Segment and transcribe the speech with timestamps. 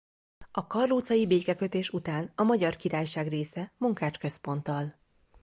[0.51, 4.95] A karlócai békekötés után a Magyar Királyság része Munkács központtal.